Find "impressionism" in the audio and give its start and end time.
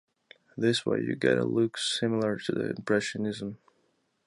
2.71-3.59